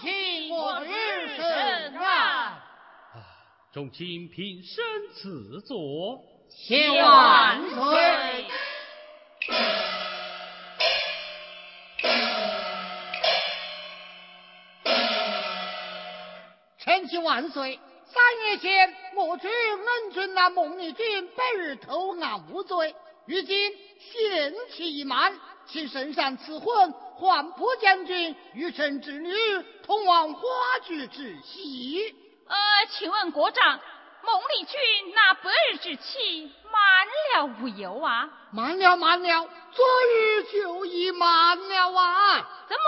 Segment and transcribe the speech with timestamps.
[0.00, 2.00] 卿我日甚愿。
[3.72, 4.84] 众卿平身
[5.14, 6.24] 赐座。
[7.00, 8.46] 万岁！
[16.78, 17.78] 臣启万岁！
[18.06, 22.96] 三月前，我军恩准那孟丽君本日投案无罪，
[23.26, 25.32] 如今限期已满，
[25.66, 29.30] 请圣上赐婚，换部将军与臣之女
[29.82, 30.40] 同往花
[30.82, 32.16] 烛之喜。
[32.48, 32.56] 呃，
[32.88, 33.78] 请问国丈？
[34.22, 38.28] 孟丽君那百日之期满了无忧啊？
[38.52, 42.36] 满了，满了，昨日就已满了啊！
[42.68, 42.84] 怎么，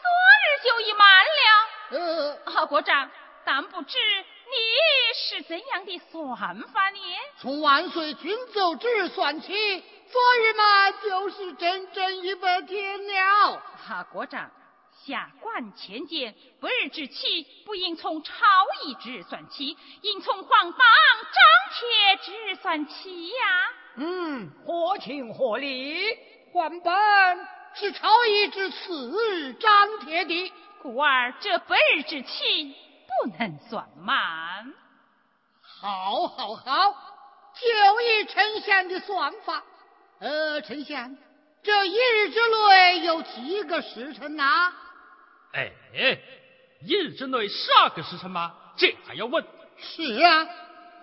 [0.00, 0.08] 昨
[0.42, 2.36] 日就已满了？
[2.44, 3.10] 呃，好国丈，
[3.44, 4.56] 但不知你
[5.14, 6.36] 是怎样的算
[6.72, 6.98] 法呢？
[7.38, 9.84] 从万岁君奏之日算起，
[10.16, 13.62] 昨日嘛就是整整一百天了。
[13.86, 14.50] 哈，国丈。
[15.04, 18.32] 下官浅见，不日之期不应从朝
[18.82, 21.42] 议之日算起，应从皇榜张
[21.74, 23.34] 贴之日算起呀。
[23.96, 26.16] 嗯，合情合理。
[26.50, 26.94] 皇榜
[27.74, 32.74] 是朝议之次日张贴的，故而这不日之期
[33.06, 34.72] 不能算满。
[35.60, 36.94] 好，好，好，
[37.54, 39.62] 就以丞相的算法。
[40.18, 41.14] 呃，丞相，
[41.62, 44.72] 这一日之内有几个时辰呐？
[45.52, 45.70] 哎，
[46.82, 48.54] 一日之内十二个时辰吗？
[48.76, 49.44] 这还要问？
[49.78, 50.48] 是啊，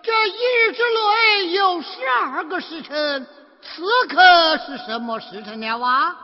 [0.02, 3.26] 这一日之内有十二个时辰，
[3.62, 6.16] 此刻是什么时辰了啊？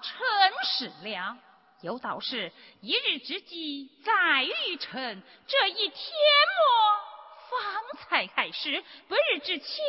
[0.00, 0.16] 辰
[0.64, 1.36] 时了。
[1.82, 5.98] 有道是：一日之计在于晨，这一天
[6.56, 9.82] 末方才开始，不日之期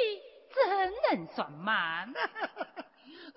[0.53, 2.11] 怎能算满？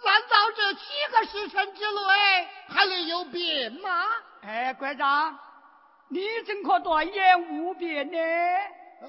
[0.04, 0.80] 难道这七
[1.12, 4.04] 个时辰之内还能有变吗？
[4.42, 5.38] 哎，馆长，
[6.08, 8.18] 你怎可断言无变呢？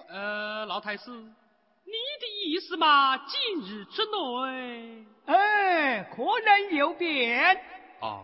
[0.10, 3.18] 呃，老太师，你的意思嘛？
[3.28, 7.60] 今日之内，哎，可能有变。
[8.02, 8.24] 哦，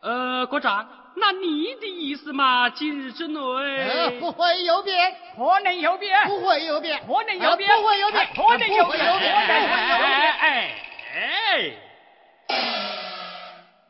[0.00, 2.70] 呃，国长，那你的意思嘛？
[2.70, 3.38] 今日之内，
[4.18, 9.04] 不会有变，可能有变，不会有变，可能有变，不会有变，可能有变，
[10.40, 10.74] 哎
[11.12, 11.76] 哎，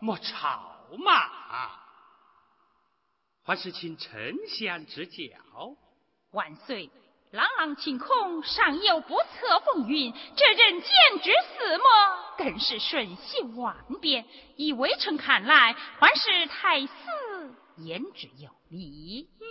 [0.00, 1.28] 莫吵嘛！
[3.44, 4.12] 还是请丞
[4.48, 5.22] 相指教。
[6.32, 6.90] 万岁！
[7.32, 10.90] 朗朗晴空，上有不测风云，这人间
[11.22, 11.84] 之四么，
[12.36, 14.24] 更是瞬息万变。
[14.56, 16.90] 以微臣看来，还是太师
[17.76, 19.28] 言之有理。
[19.38, 19.46] 呃，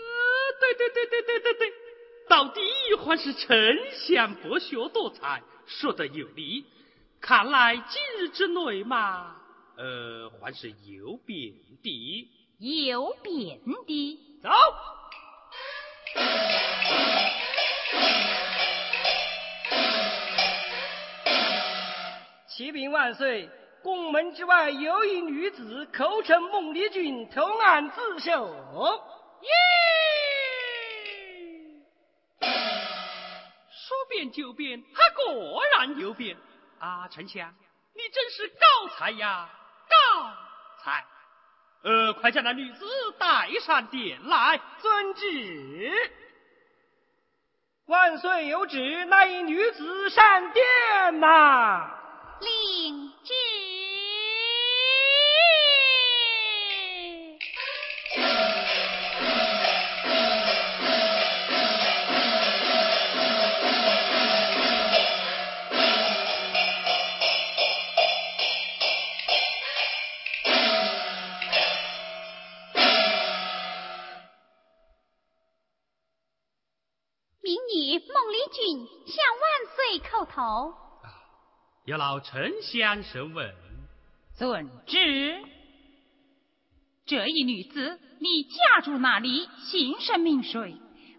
[0.59, 1.73] 对对对对对对对，
[2.27, 2.61] 到底
[2.97, 3.57] 还是丞
[4.07, 6.65] 相博学多才，说的有理。
[7.21, 9.37] 看来今日之内嘛，
[9.77, 12.29] 呃，还是有变的。
[12.89, 14.49] 有变的，走！
[22.59, 23.49] 启禀万岁，
[23.81, 28.53] 宫门之外有一女子口称孟丽君投案自首。
[32.41, 32.49] 耶！
[33.71, 36.35] 说变就变，他果然有变。
[36.79, 37.49] 啊，丞相，
[37.95, 39.49] 你真是高才呀，
[39.89, 40.33] 高
[40.83, 41.05] 才！
[41.83, 42.85] 呃，快将那女子
[43.17, 46.11] 带上殿来，遵旨。
[47.85, 51.95] 万岁有旨，那一女子上殿呐。
[52.41, 53.33] 令之
[77.41, 80.88] 明女孟丽君向万岁叩头。
[81.89, 83.51] 有劳丞相审问。
[84.37, 85.35] 遵旨。
[87.07, 89.49] 这一女子，你家住哪里？
[89.57, 90.77] 姓甚名谁？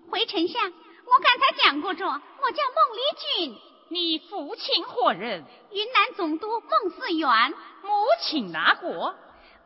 [0.08, 3.58] 回丞相，我刚才讲过着，我叫孟丽君。
[3.88, 5.44] 你父亲何人？
[5.72, 7.52] 云南总督孟思远。
[7.82, 9.16] 母亲哪国？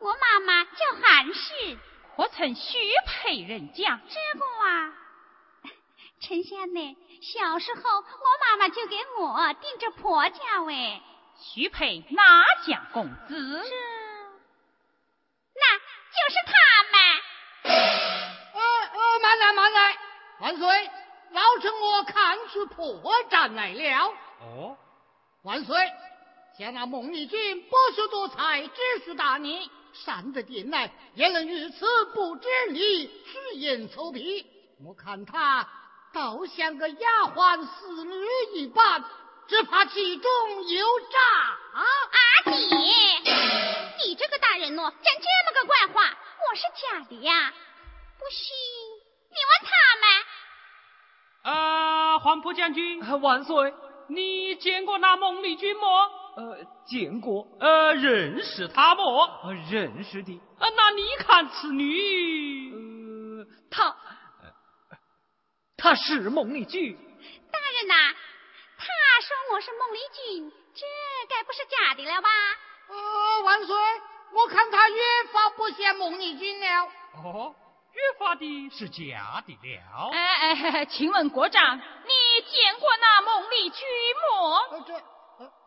[0.00, 0.70] 我妈妈叫
[1.02, 1.76] 韩氏。
[2.17, 4.00] 可曾许配人家？
[4.08, 5.03] 这个啊。
[6.26, 6.97] 丞相呢？
[7.21, 8.03] 小时候我
[8.41, 11.03] 妈妈就给我定着婆家喂。
[11.38, 13.62] 许配哪家公子？
[13.62, 13.71] 是，
[15.55, 16.53] 那就是他
[16.93, 16.97] 们。
[18.55, 18.61] 呃
[18.94, 19.99] 呃，慢来慢来，
[20.41, 20.91] 万岁！
[21.32, 22.87] 老臣我看出破
[23.29, 24.15] 绽来了。
[24.41, 24.79] 哦，
[25.43, 25.76] 万岁！
[26.56, 31.85] 像那孟丽君博学多才，知识大逆，善得点来，也能如此
[32.15, 34.47] 不知礼，虚言臭屁。
[34.85, 35.69] 我看他
[36.14, 38.14] 倒像个丫鬟侍女
[38.55, 39.05] 一般，
[39.49, 40.31] 只怕其中
[40.69, 41.19] 有诈。
[41.75, 42.52] 阿姐，
[43.99, 46.16] 你这个大人喏，讲这么个怪话，
[46.49, 47.52] 我是假的呀！
[48.16, 48.55] 不信，
[49.28, 49.72] 你问他
[51.50, 51.56] 们。
[51.56, 53.75] 啊，黄埔将军，万岁！
[54.08, 56.11] 你见过那孟丽君么？
[56.37, 57.44] 呃，见过。
[57.58, 59.26] 呃，认识她么？
[59.43, 60.40] 呃，认识的。
[60.61, 63.96] 呃，那你看此女，呃，她，
[65.84, 66.96] 她是孟丽君。
[67.52, 68.14] 大人呐，
[68.78, 68.86] 他
[69.20, 70.86] 说我是孟丽君，这
[71.28, 72.31] 该不是假的了吧？
[72.88, 73.76] 呃，万岁，
[74.32, 76.88] 我看他越发不像孟丽君了。
[77.22, 77.54] 哦，
[77.92, 80.08] 越发的是假的了。
[80.10, 83.87] 哎哎，请问国长，你见过那孟丽君
[84.22, 84.84] 么？
[84.87, 84.94] 这。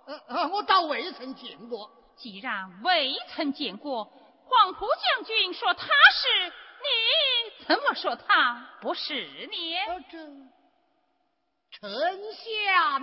[0.08, 1.92] 呃呃，我倒未曾见过。
[2.16, 4.06] 既然未曾见过，
[4.46, 7.37] 黄埔将军说他是，你
[7.68, 9.52] 怎么说他不是呢？
[10.10, 10.18] 这
[11.80, 13.02] 丞相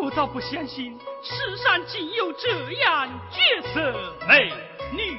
[0.00, 0.28] 我倒。
[0.28, 4.52] 不相信世上竟有这样绝色美
[4.92, 5.18] 女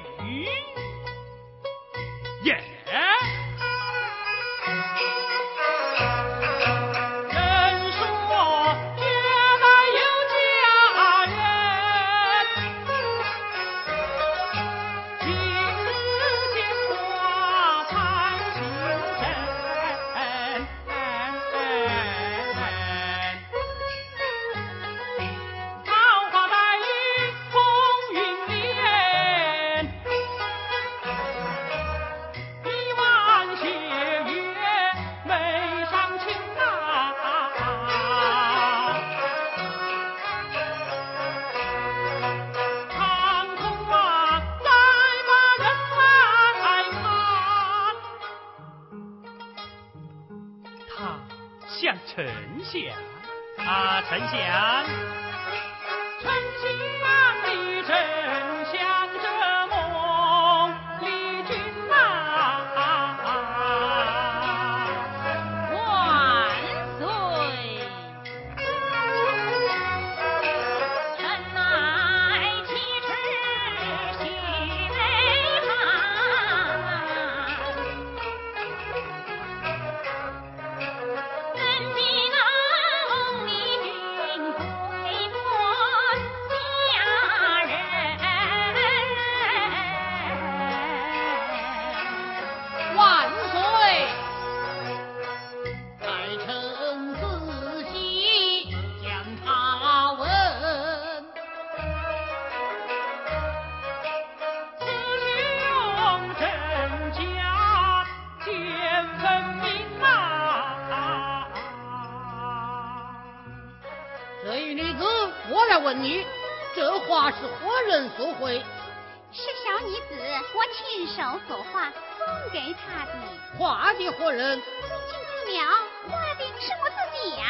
[120.54, 123.12] 我亲手作画送给他的，
[123.58, 124.60] 画的何人？
[124.60, 125.64] 对镜自描，
[126.10, 127.44] 画的是我自己呀。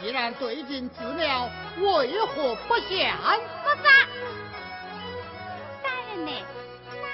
[0.00, 2.90] 既然对镜自描，为何不像？
[3.64, 3.88] 不子，
[5.82, 6.30] 大人呢？
[6.90, 7.06] 那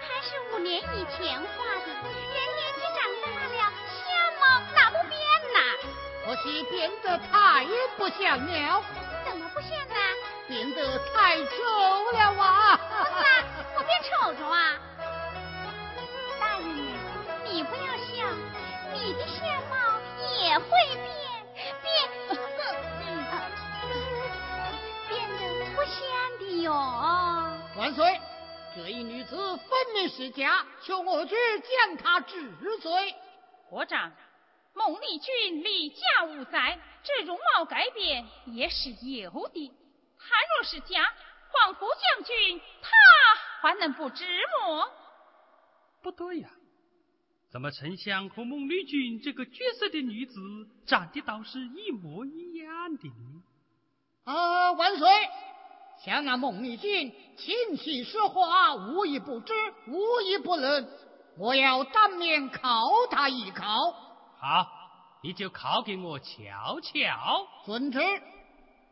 [0.00, 3.58] 还是五年以前画的，人年纪长大了，
[3.92, 4.06] 相
[4.40, 4.42] 貌
[4.74, 5.12] 哪不变
[5.52, 5.58] 呐？
[6.24, 7.66] 可惜变得太
[7.96, 8.82] 不像了。
[9.26, 9.97] 怎么不像呢？
[10.48, 12.80] 变得太丑了啊。
[13.76, 14.80] 我变丑着啊。
[16.40, 16.64] 大爷
[17.44, 18.34] 你不要笑
[18.94, 19.76] 你的相貌
[20.40, 21.06] 也会变
[21.82, 21.86] 变
[25.08, 25.40] 变得
[25.76, 25.94] 不像
[26.38, 26.72] 的哟。
[27.76, 28.18] 万岁
[28.74, 32.50] 这一女子分明是假求我去将她治
[32.80, 33.14] 罪。
[33.68, 34.10] 国长
[34.72, 39.70] 孟丽君离家五载这容貌改变也是有的。
[40.18, 41.02] 倘若是假，
[41.50, 42.90] 皇甫将军他
[43.60, 44.90] 还能不知么？
[46.02, 46.50] 不对呀，
[47.50, 50.34] 怎么丞相和孟丽君这个绝色的女子
[50.86, 53.42] 长得倒是一模一样的呢？
[54.24, 55.08] 啊，万岁！
[56.04, 59.52] 像那孟丽君琴棋书画，无一不知，
[59.88, 60.88] 无一不能。
[61.36, 63.90] 我要当面考他一考。
[64.38, 64.68] 好，
[65.22, 67.48] 你就考给我瞧瞧。
[67.64, 67.98] 遵旨。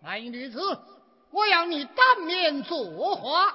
[0.02, 0.58] 那一女子，
[1.30, 3.46] 我要你当面作画。
[3.46, 3.54] 啊。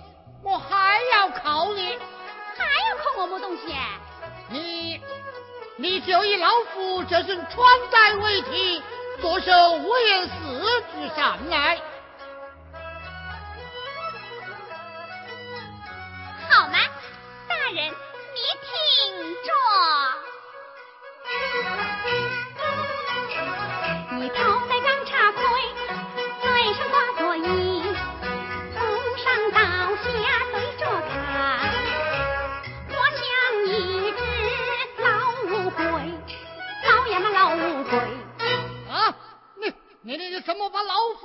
[0.43, 1.97] 我还要考你。
[2.57, 3.73] 还要考我么东西？
[4.49, 5.01] 你
[5.77, 8.83] 你就以老夫这身穿戴为题
[9.21, 11.79] 左手五言四句上来。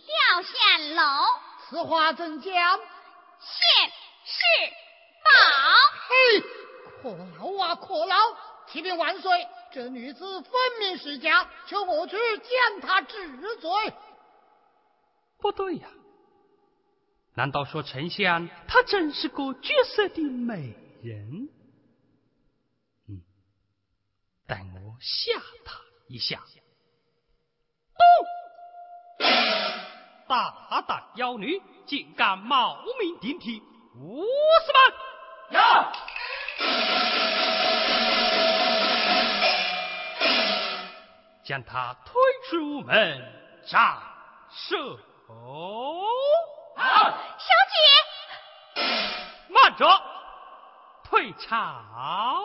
[0.00, 1.24] 掉下楼，
[1.68, 2.80] 此话怎讲？
[3.40, 3.92] 现
[4.24, 4.42] 世
[5.24, 5.30] 宝。
[6.08, 6.40] 嘿，
[7.02, 7.74] 可劳啊！
[7.74, 8.16] 可劳！
[8.66, 13.70] 启禀万岁，这女子分明是假，求我去将她治罪。
[15.38, 15.88] 不对呀，
[17.34, 21.48] 难道说丞相她真是个绝色的美人？
[23.08, 23.22] 嗯，
[24.46, 26.42] 待我吓她一下。
[31.14, 33.62] 妖女，竟敢冒名顶替，
[33.96, 34.24] 无
[34.64, 35.60] 死们！
[35.60, 35.92] 呀！
[41.44, 43.22] 将他推出门
[43.66, 43.96] 斩
[44.50, 44.98] 首。
[46.76, 47.54] 小
[48.74, 48.82] 姐，
[49.50, 49.86] 慢着，
[51.04, 52.42] 退朝。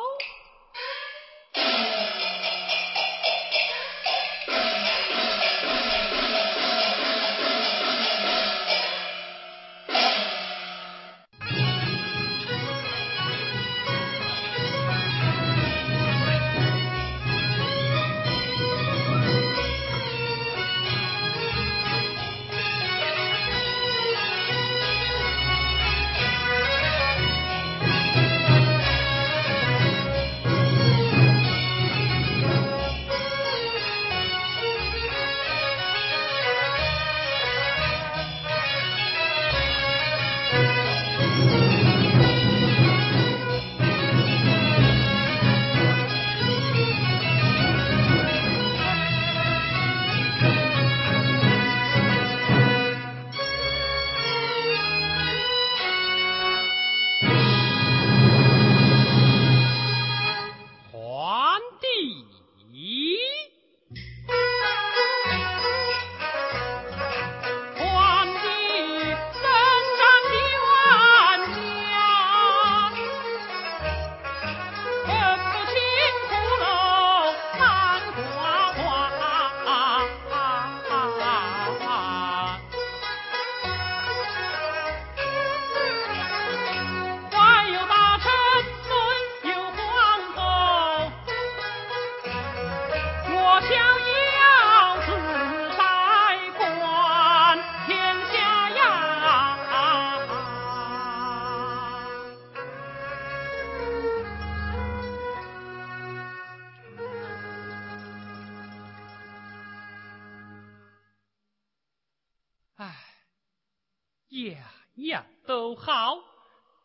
[115.79, 116.19] 好，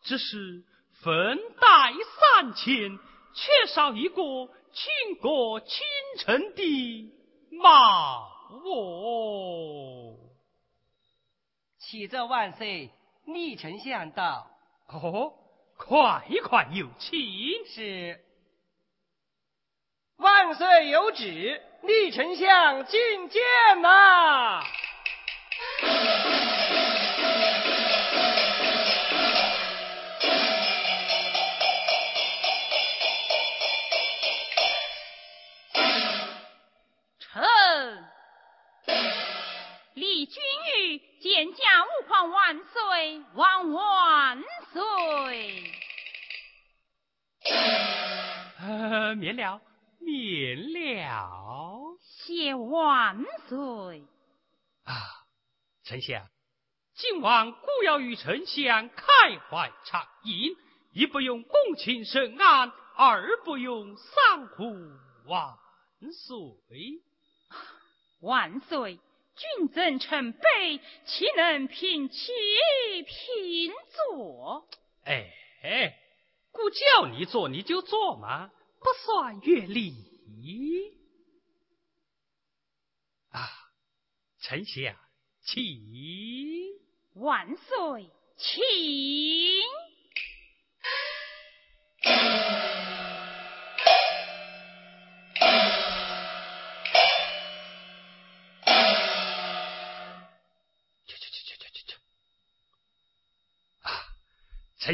[0.02, 0.62] 只是
[1.02, 1.92] 分带
[2.36, 2.98] 三千，
[3.34, 4.14] 缺少一个
[4.72, 5.78] 倾国倾
[6.18, 7.12] 城的
[7.50, 10.16] 貌哦。
[11.80, 12.90] 启奏万岁，
[13.26, 14.46] 逆丞相到。
[14.86, 15.34] 哦，
[15.76, 17.12] 快快有请。
[17.66, 18.20] 是。
[20.16, 24.62] 万岁有旨，逆丞相觐见呐、
[42.26, 45.72] 万岁，万万岁！
[48.58, 49.60] 呃，免了，
[50.00, 54.02] 免了谢万岁！
[54.84, 54.92] 啊！
[55.82, 56.26] 丞相，
[56.94, 59.04] 今晚故要与丞相开
[59.50, 60.56] 怀畅饮，
[60.92, 64.64] 一不用共情深安，二不用丧呼
[65.26, 65.56] 万
[66.12, 67.02] 岁。
[68.20, 68.98] 万岁！
[69.36, 72.32] 君赠臣卑，岂能平起
[73.06, 74.68] 平坐？
[75.04, 75.30] 哎
[75.62, 75.98] 哎，
[76.52, 79.92] 故叫你做你就做嘛，不算越礼
[83.30, 83.50] 啊！
[84.40, 84.94] 丞相，
[85.42, 85.80] 请。
[87.14, 89.64] 万岁，请。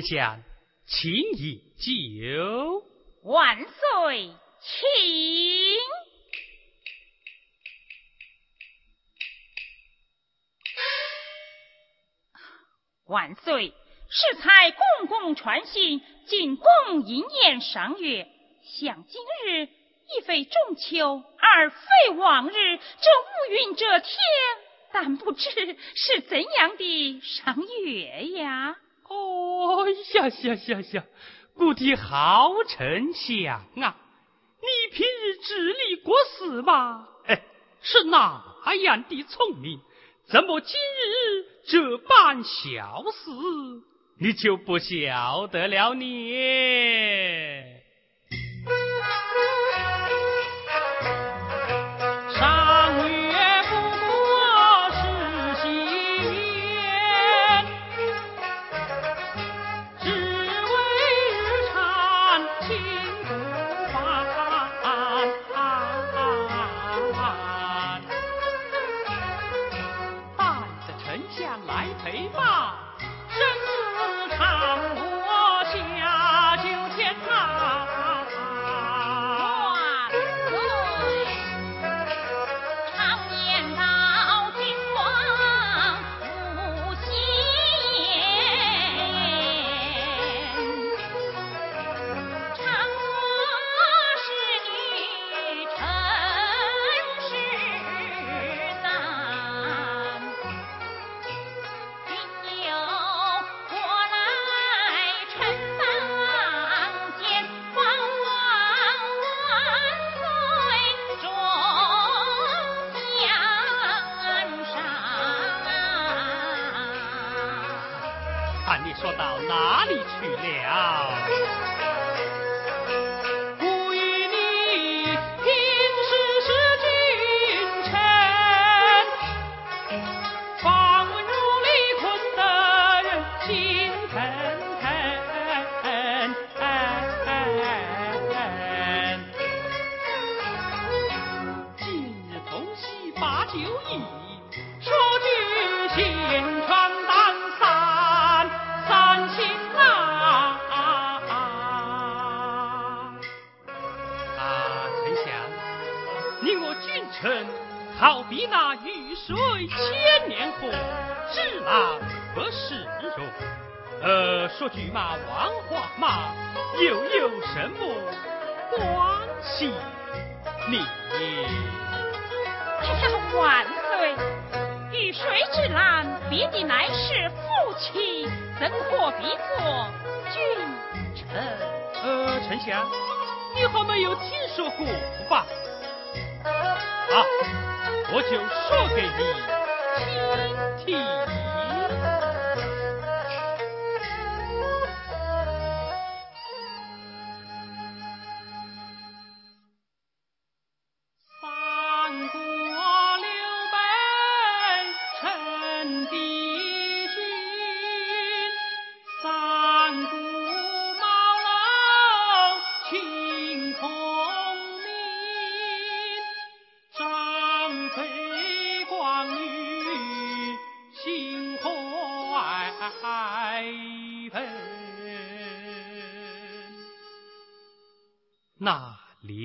[0.01, 0.43] 丞相，
[0.87, 2.83] 请饮酒。
[3.23, 4.81] 万岁，请。
[13.07, 13.75] 万岁，
[14.09, 16.67] 适才公共传信，进贡
[17.07, 18.27] 营宴赏月。
[18.63, 24.09] 想今日亦非中秋，而非往日，这乌云遮天，
[24.93, 28.77] 但不知是怎样的赏月呀？
[29.11, 31.05] 哦呀呀呀呀！
[31.57, 33.97] 故地好丞相啊！
[34.63, 37.43] 你平日治理国事嘛，哎，
[37.83, 39.81] 是那样的聪明，
[40.27, 43.31] 怎么今日这般小事，
[44.19, 47.70] 你就不晓得了呢？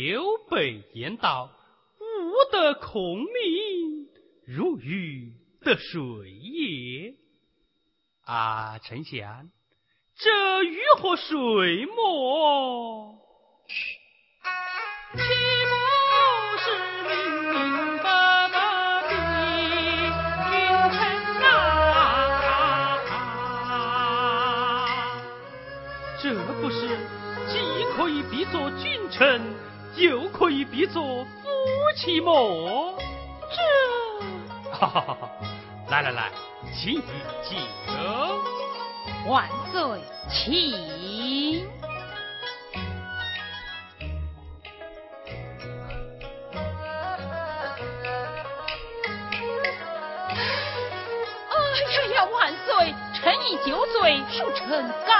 [0.06, 1.50] 刘备言道
[1.98, 2.04] ：“吾
[2.52, 4.08] 得孔明，
[4.46, 7.16] 如鱼得水也。”
[8.22, 9.50] 啊，丞相，
[10.16, 13.18] 这鱼和水么？
[15.14, 15.74] 岂不
[16.62, 16.66] 是
[17.10, 17.16] 明
[17.50, 18.06] 明白
[18.54, 18.56] 白
[19.10, 19.10] 的
[20.52, 20.54] 君
[20.94, 21.02] 臣
[21.42, 21.44] 呐？
[26.22, 26.24] 这
[26.62, 26.78] 不是
[27.48, 27.54] 既？
[27.98, 29.42] 可以比作君臣，
[29.98, 31.28] 又可以比作夫
[31.96, 32.98] 妻么？
[33.50, 35.30] 这，哈哈哈！
[35.90, 36.32] 来来来，
[36.74, 37.02] 请
[37.42, 37.94] 进酒。
[39.28, 41.66] 万岁，请。
[51.48, 51.56] 哎
[52.08, 52.94] 呀呀，万岁！
[53.14, 55.14] 臣已酒醉，恕臣告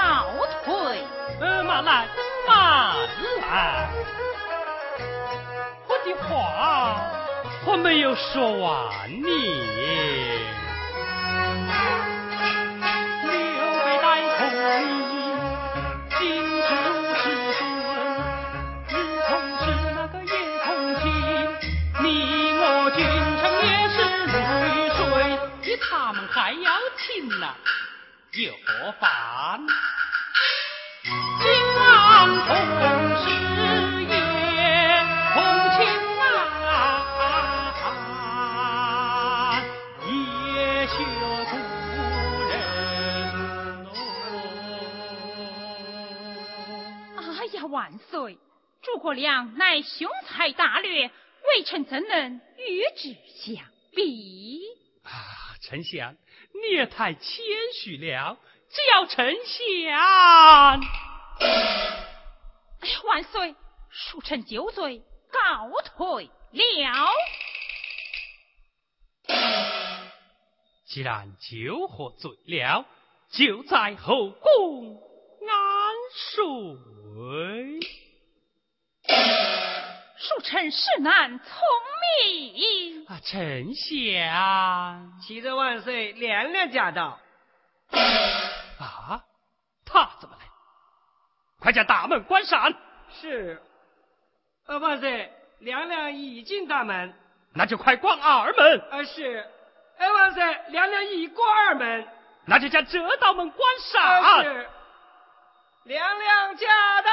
[0.64, 1.02] 退。
[1.40, 2.06] 呃，马来。
[2.46, 2.94] 慢
[3.40, 3.44] 来，
[4.14, 4.25] 我
[6.06, 7.10] 的话
[7.66, 9.28] 我没有说完呢。
[13.24, 13.30] 刘
[13.84, 14.80] 备待孔明，
[16.16, 17.24] 今日如是，
[18.88, 18.94] 日
[19.26, 19.62] 同吃
[19.96, 20.30] 那个夜
[20.64, 21.04] 同寝，
[22.02, 22.04] 你
[22.56, 22.62] 我
[22.94, 22.98] 君
[23.40, 23.96] 臣也是
[24.30, 25.02] 如鱼水，
[25.62, 27.44] 比他们还要亲呐，
[28.32, 29.65] 又何妨？
[49.16, 51.10] 诸葛亮乃雄才大略，
[51.48, 54.60] 微臣怎能与之相比？
[55.04, 55.10] 啊，
[55.62, 56.14] 丞相，
[56.52, 57.24] 你也太谦
[57.74, 58.36] 虚了。
[58.68, 60.82] 只要丞相。
[61.40, 61.48] 哎
[62.88, 63.54] 呀，万岁！
[63.90, 65.02] 恕臣酒醉，
[65.32, 67.08] 告退了。
[70.84, 72.84] 既然酒喝醉了，
[73.30, 75.00] 就在后宫
[75.48, 77.80] 安睡。
[80.26, 81.46] 恕臣是难从
[82.20, 83.06] 命。
[83.06, 87.20] 啊，丞相，启奏万岁，娘娘驾到。
[88.80, 89.22] 啊，
[89.84, 90.44] 他怎么来？
[91.60, 92.72] 快将大门关上。
[93.20, 93.62] 是。
[94.66, 97.14] 呃，万岁，娘娘已进大门。
[97.54, 98.80] 那就快关二门。
[98.90, 99.48] 啊，是。
[99.98, 102.06] 哎，万岁，娘娘已过二门。
[102.46, 104.42] 那就将这道门关上。
[104.42, 104.68] 是。
[105.84, 107.10] 娘娘驾到。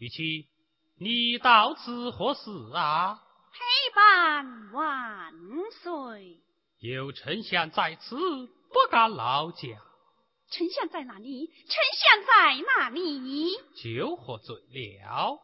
[0.00, 0.48] 玉妻，
[0.98, 3.20] 你到此何事啊？
[3.52, 5.34] 陪伴万
[5.82, 6.40] 岁。
[6.78, 9.68] 有丞相在此，不敢劳驾。
[10.50, 11.48] 丞相在哪里？
[11.48, 13.50] 丞相在哪里？
[13.76, 14.56] 酒喝醉
[15.02, 15.38] 了。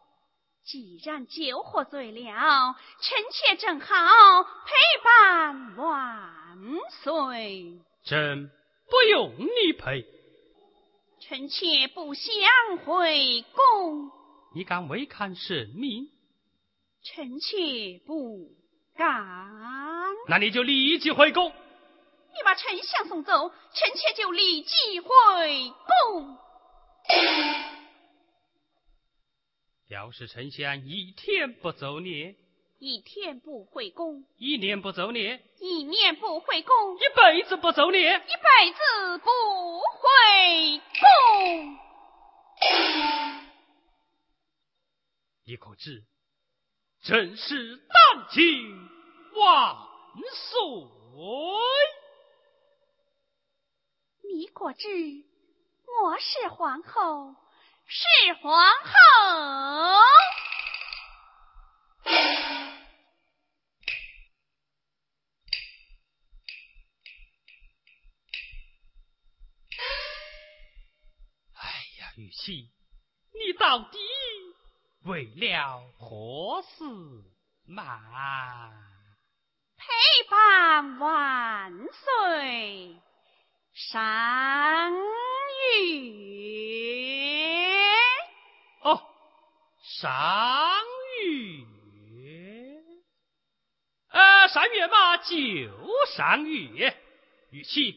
[0.64, 4.72] 既然酒喝醉了，臣妾正好陪
[5.04, 7.78] 伴万岁。
[8.04, 8.50] 朕
[8.88, 10.06] 不用你陪。
[11.20, 12.32] 臣妾不想
[12.86, 14.15] 回宫。
[14.56, 16.08] 你敢违抗圣命？
[17.02, 18.48] 臣妾不
[18.96, 19.06] 敢。
[20.28, 21.50] 那你就立即回宫。
[21.50, 25.10] 你把丞相送走，臣妾就立即回
[26.10, 26.38] 宫。
[29.88, 32.34] 要是丞相一天不走你，
[32.78, 39.30] 一天不回宫；一年不走你，一年不回宫；一辈子不走你，一辈子不
[39.80, 41.76] 回宫。
[45.48, 46.04] 你可知，
[47.04, 48.88] 朕是当今
[49.36, 49.76] 万
[50.34, 50.58] 岁？
[54.24, 54.88] 你可知，
[56.02, 57.36] 我是皇后，
[57.86, 58.90] 是皇后。
[71.54, 72.72] 哎呀，玉琪，
[73.32, 73.98] 你到底？
[75.06, 76.84] 为了何事
[77.64, 78.72] 嘛？
[79.76, 79.86] 陪
[80.28, 82.96] 伴万岁
[83.72, 85.78] 赏月。
[88.82, 89.00] 哦，
[89.80, 90.82] 赏
[91.22, 92.82] 月。
[94.08, 95.26] 呃，赏月嘛，就
[96.16, 97.00] 赏月。
[97.50, 97.94] 玉琪，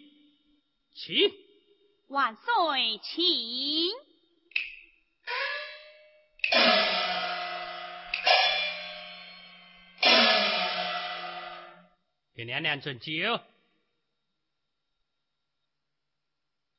[0.94, 1.34] 请。
[2.10, 3.90] 万岁，请。
[12.40, 13.44] 给娘娘斟酒，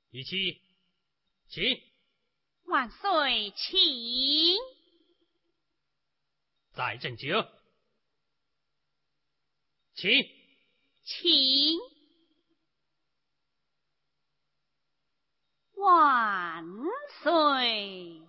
[0.09, 0.59] 玉琪，
[1.51, 1.79] 请。
[2.64, 4.57] 万岁，请。
[6.73, 7.46] 再斟酒，
[9.92, 10.11] 请。
[11.05, 11.79] 请。
[15.75, 16.64] 万
[17.23, 18.23] 岁。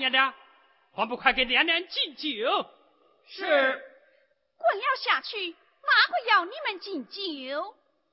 [0.00, 0.34] 像个庄样的，
[0.92, 2.66] 还不快给娘娘敬酒？
[3.28, 3.44] 是。
[3.44, 5.54] 滚了下去，哪
[6.08, 7.20] 会要你们敬酒？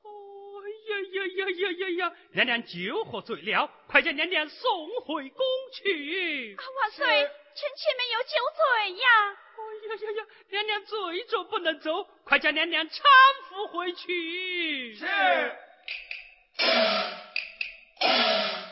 [0.03, 0.09] 哦
[0.89, 2.15] 呀呀呀呀呀呀！
[2.31, 6.55] 娘娘酒喝醉了，快将娘娘送回宫去。
[6.55, 9.37] 万岁，臣妾没有酒醉呀。
[9.57, 10.27] 哦呀呀呀！
[10.49, 13.01] 娘娘醉着不能走，快将娘娘搀
[13.49, 14.95] 扶回去。
[14.95, 15.05] 是。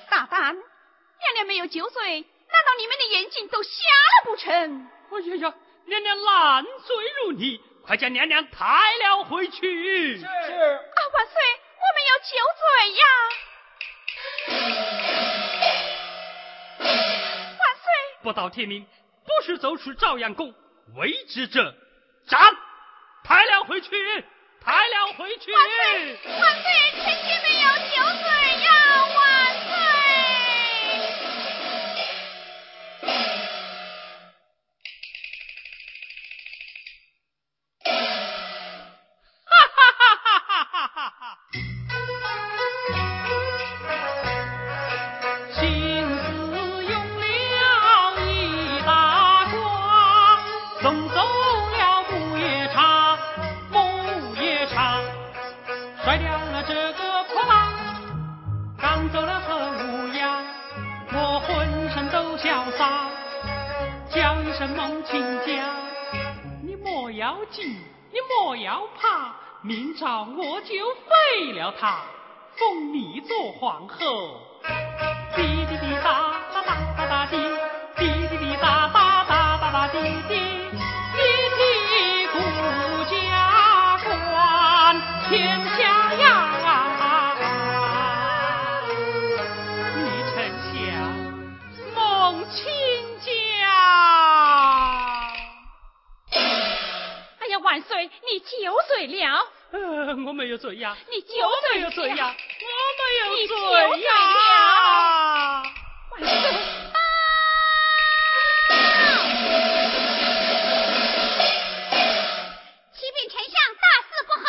[0.09, 0.55] 大胆！
[0.55, 2.23] 娘娘没有酒醉。
[2.55, 4.89] 难道你们的眼睛都瞎了不成？
[5.11, 5.53] 哎呀呀，
[5.85, 8.65] 娘娘烂醉如泥，快将娘娘抬
[9.03, 10.17] 了回去。
[10.17, 10.25] 是。
[10.25, 10.29] 啊，
[11.13, 11.35] 万岁，
[11.83, 13.03] 我们要酒醉呀！
[17.59, 17.85] 万岁！
[18.23, 18.85] 不到天明，
[19.25, 20.53] 不许走出朝阳宫，
[20.95, 21.75] 为之者
[22.25, 22.39] 斩！
[23.23, 23.89] 抬了回去，
[24.63, 25.51] 抬了回去。
[25.51, 28.27] 万岁，万岁，臣妾没有酒醉
[28.63, 28.69] 呀！
[29.13, 29.24] 万
[100.55, 101.35] 有醉呀，你酒
[101.69, 102.69] 醉了，醉呀，我
[103.03, 104.09] 没有罪呀。
[106.11, 106.31] 万岁！
[112.93, 114.47] 启禀丞相，大事不好！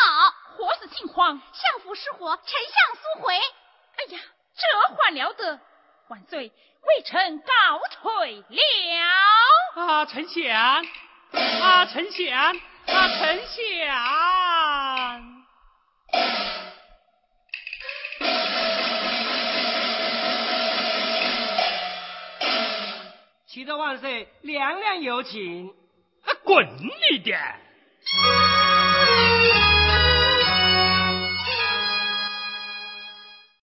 [0.55, 1.41] 何事情况？
[1.51, 3.35] 相府失火，丞相速回。
[3.35, 4.19] 哎呀，
[4.55, 4.65] 这
[4.95, 5.59] 还了得！
[6.07, 8.61] 万岁，微臣告退了。
[9.75, 10.85] 啊，丞相，
[11.33, 13.56] 啊，丞相，啊，丞相。
[25.17, 25.73] 有请。
[26.43, 27.35] 滚你的！